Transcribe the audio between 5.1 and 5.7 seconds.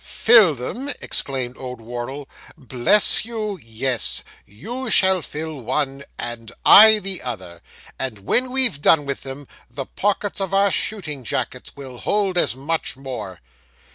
fill